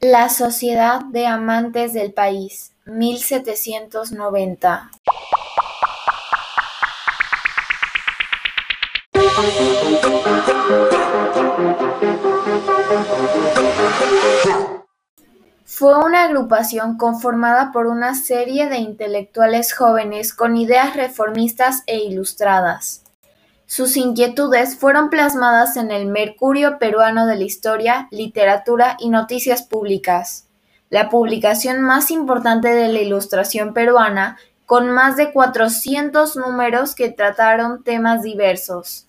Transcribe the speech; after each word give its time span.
La 0.00 0.28
Sociedad 0.28 1.00
de 1.06 1.26
Amantes 1.26 1.92
del 1.92 2.12
País, 2.12 2.72
mil 2.86 3.18
setecientos 3.18 4.12
noventa. 4.12 4.92
Fue 15.64 15.98
una 15.98 16.26
agrupación 16.26 16.96
conformada 16.96 17.72
por 17.72 17.88
una 17.88 18.14
serie 18.14 18.68
de 18.68 18.76
intelectuales 18.78 19.72
jóvenes 19.72 20.32
con 20.32 20.56
ideas 20.56 20.94
reformistas 20.94 21.82
e 21.88 21.98
ilustradas. 21.98 23.02
Sus 23.70 23.98
inquietudes 23.98 24.78
fueron 24.78 25.10
plasmadas 25.10 25.76
en 25.76 25.90
el 25.90 26.06
Mercurio 26.06 26.78
Peruano 26.78 27.26
de 27.26 27.36
la 27.36 27.44
Historia, 27.44 28.08
Literatura 28.10 28.96
y 28.98 29.10
Noticias 29.10 29.62
Públicas, 29.62 30.48
la 30.88 31.10
publicación 31.10 31.82
más 31.82 32.10
importante 32.10 32.68
de 32.68 32.88
la 32.88 33.00
ilustración 33.00 33.74
peruana, 33.74 34.38
con 34.64 34.88
más 34.88 35.18
de 35.18 35.34
cuatrocientos 35.34 36.34
números 36.34 36.94
que 36.94 37.10
trataron 37.10 37.84
temas 37.84 38.22
diversos. 38.22 39.06